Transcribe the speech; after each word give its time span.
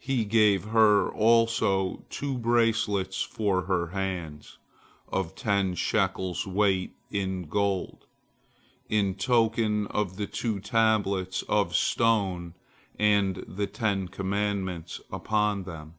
He 0.00 0.24
gave 0.24 0.64
her 0.64 1.08
also 1.08 2.04
two 2.10 2.36
bracelets 2.36 3.22
for 3.22 3.62
her 3.66 3.86
hands, 3.90 4.58
of 5.06 5.36
ten 5.36 5.76
shekels 5.76 6.44
weight 6.48 6.96
in 7.12 7.44
gold, 7.44 8.08
in 8.88 9.14
token 9.14 9.86
of 9.86 10.16
the 10.16 10.26
two 10.26 10.58
tables 10.58 11.44
of 11.48 11.76
stone 11.76 12.54
and 12.98 13.44
the 13.46 13.68
Ten 13.68 14.08
Commandments 14.08 15.00
upon 15.12 15.62
them. 15.62 15.94